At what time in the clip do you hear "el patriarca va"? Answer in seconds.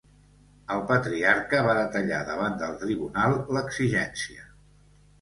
0.75-1.77